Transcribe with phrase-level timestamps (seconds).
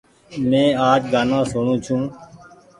[0.49, 2.03] مين آج گآنآ سوڻو ڇون۔